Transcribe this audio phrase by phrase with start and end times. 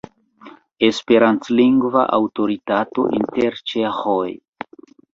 [0.87, 4.29] Esperantlingva aŭtoritato inter ĉeĥoj.